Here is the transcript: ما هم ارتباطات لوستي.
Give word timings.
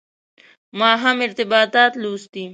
ما 0.79 0.91
هم 1.01 1.17
ارتباطات 1.27 1.93
لوستي. 2.01 2.45